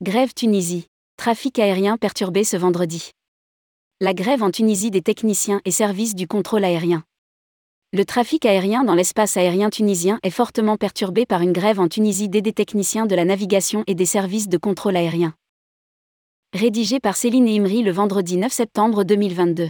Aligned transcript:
Grève 0.00 0.32
Tunisie. 0.32 0.86
Trafic 1.16 1.58
aérien 1.58 1.96
perturbé 1.96 2.44
ce 2.44 2.56
vendredi. 2.56 3.10
La 4.00 4.14
grève 4.14 4.44
en 4.44 4.52
Tunisie 4.52 4.92
des 4.92 5.02
techniciens 5.02 5.60
et 5.64 5.72
services 5.72 6.14
du 6.14 6.28
contrôle 6.28 6.62
aérien. 6.62 7.02
Le 7.92 8.04
trafic 8.04 8.46
aérien 8.46 8.84
dans 8.84 8.94
l'espace 8.94 9.36
aérien 9.36 9.70
tunisien 9.70 10.20
est 10.22 10.30
fortement 10.30 10.76
perturbé 10.76 11.26
par 11.26 11.42
une 11.42 11.50
grève 11.50 11.80
en 11.80 11.88
Tunisie 11.88 12.28
des 12.28 12.42
techniciens 12.52 13.06
de 13.06 13.16
la 13.16 13.24
navigation 13.24 13.82
et 13.88 13.96
des 13.96 14.06
services 14.06 14.48
de 14.48 14.56
contrôle 14.56 14.94
aérien. 14.94 15.34
Rédigé 16.54 17.00
par 17.00 17.16
Céline 17.16 17.48
Imri 17.48 17.82
le 17.82 17.90
vendredi 17.90 18.36
9 18.36 18.52
septembre 18.52 19.02
2022. 19.02 19.68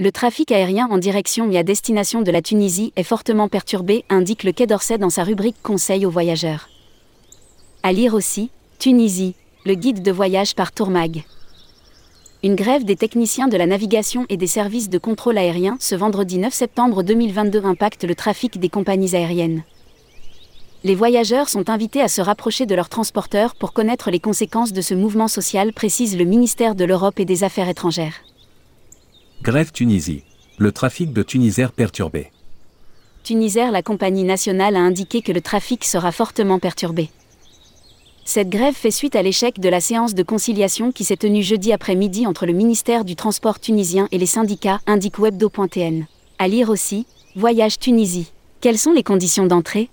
Le 0.00 0.10
trafic 0.10 0.50
aérien 0.50 0.88
en 0.90 0.96
direction 0.96 1.50
et 1.50 1.58
à 1.58 1.62
destination 1.62 2.22
de 2.22 2.30
la 2.30 2.40
Tunisie 2.40 2.90
est 2.96 3.02
fortement 3.02 3.48
perturbé, 3.48 4.06
indique 4.08 4.44
le 4.44 4.52
Quai 4.52 4.66
d'Orsay 4.66 4.96
dans 4.96 5.10
sa 5.10 5.24
rubrique 5.24 5.60
Conseil 5.62 6.06
aux 6.06 6.10
voyageurs. 6.10 6.70
À 7.82 7.92
lire 7.92 8.14
aussi, 8.14 8.48
Tunisie, 8.78 9.34
le 9.66 9.74
guide 9.74 10.00
de 10.00 10.10
voyage 10.10 10.54
par 10.54 10.72
Tourmag. 10.72 11.24
Une 12.42 12.54
grève 12.54 12.84
des 12.84 12.96
techniciens 12.96 13.46
de 13.46 13.58
la 13.58 13.66
navigation 13.66 14.24
et 14.30 14.38
des 14.38 14.46
services 14.46 14.88
de 14.88 14.96
contrôle 14.96 15.36
aérien 15.36 15.76
ce 15.80 15.94
vendredi 15.94 16.38
9 16.38 16.50
septembre 16.50 17.02
2022 17.02 17.62
impacte 17.66 18.04
le 18.04 18.14
trafic 18.14 18.58
des 18.58 18.70
compagnies 18.70 19.14
aériennes. 19.14 19.64
Les 20.82 20.94
voyageurs 20.94 21.50
sont 21.50 21.68
invités 21.68 22.00
à 22.00 22.08
se 22.08 22.22
rapprocher 22.22 22.64
de 22.64 22.74
leurs 22.74 22.88
transporteurs 22.88 23.54
pour 23.54 23.74
connaître 23.74 24.10
les 24.10 24.18
conséquences 24.18 24.72
de 24.72 24.80
ce 24.80 24.94
mouvement 24.94 25.28
social, 25.28 25.74
précise 25.74 26.16
le 26.16 26.24
ministère 26.24 26.74
de 26.74 26.86
l'Europe 26.86 27.20
et 27.20 27.26
des 27.26 27.44
Affaires 27.44 27.68
étrangères. 27.68 28.14
Grève 29.42 29.72
Tunisie. 29.72 30.22
Le 30.58 30.70
trafic 30.70 31.14
de 31.14 31.22
Tunisair 31.22 31.72
perturbé. 31.72 32.30
Tunisair, 33.22 33.72
la 33.72 33.82
compagnie 33.82 34.24
nationale, 34.24 34.76
a 34.76 34.80
indiqué 34.80 35.22
que 35.22 35.32
le 35.32 35.40
trafic 35.40 35.86
sera 35.86 36.12
fortement 36.12 36.58
perturbé. 36.58 37.08
Cette 38.26 38.50
grève 38.50 38.74
fait 38.74 38.90
suite 38.90 39.16
à 39.16 39.22
l'échec 39.22 39.58
de 39.58 39.70
la 39.70 39.80
séance 39.80 40.14
de 40.14 40.22
conciliation 40.22 40.92
qui 40.92 41.04
s'est 41.04 41.16
tenue 41.16 41.42
jeudi 41.42 41.72
après-midi 41.72 42.26
entre 42.26 42.44
le 42.44 42.52
ministère 42.52 43.06
du 43.06 43.16
Transport 43.16 43.60
tunisien 43.60 44.08
et 44.12 44.18
les 44.18 44.26
syndicats, 44.26 44.80
indique 44.86 45.18
webdo.tn. 45.18 46.04
À 46.38 46.46
lire 46.46 46.68
aussi, 46.68 47.06
Voyage 47.34 47.78
Tunisie. 47.78 48.32
Quelles 48.60 48.76
sont 48.76 48.92
les 48.92 49.02
conditions 49.02 49.46
d'entrée? 49.46 49.88